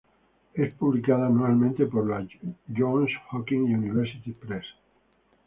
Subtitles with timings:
[0.55, 2.25] Es publicada anualmente por la
[2.75, 4.65] Johns Hopkins University Press.